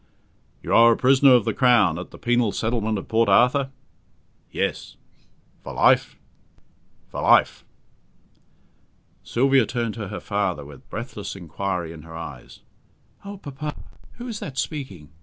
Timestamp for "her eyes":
12.01-12.61